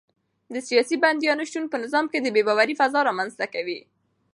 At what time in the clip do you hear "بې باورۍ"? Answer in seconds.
2.35-2.75